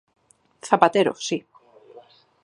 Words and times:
Zapatero, 0.69 1.11
si. 1.27 1.37